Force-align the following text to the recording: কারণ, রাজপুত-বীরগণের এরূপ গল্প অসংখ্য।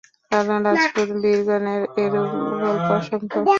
কারণ, 0.31 0.59
রাজপুত-বীরগণের 0.67 1.81
এরূপ 1.97 2.29
গল্প 2.61 2.87
অসংখ্য। 2.97 3.39